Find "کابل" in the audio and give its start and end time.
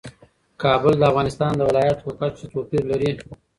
0.61-0.93